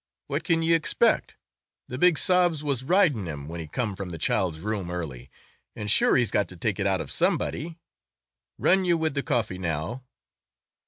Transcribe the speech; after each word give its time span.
What 0.25 0.43
can 0.43 0.63
ye 0.63 0.73
expict? 0.73 1.35
The 1.87 1.99
big 1.99 2.17
sobs 2.17 2.63
was 2.63 2.83
rindin' 2.83 3.27
him 3.27 3.45
whin 3.47 3.59
he 3.59 3.67
come 3.67 3.95
from 3.95 4.09
the 4.09 4.17
child's 4.17 4.59
room 4.59 4.89
early, 4.89 5.29
and 5.75 5.91
sure 5.91 6.15
he's 6.15 6.31
got 6.31 6.47
to 6.47 6.57
take 6.57 6.79
it 6.79 6.87
out 6.87 7.01
of 7.01 7.11
somebody. 7.11 7.77
Run 8.57 8.83
you 8.83 8.97
wid 8.97 9.13
the 9.13 9.21
coffee 9.21 9.59
now!" 9.59 10.03